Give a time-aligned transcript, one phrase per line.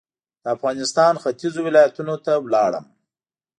[0.43, 2.85] د افغانستان ختيځو ولایتونو ته لاړم.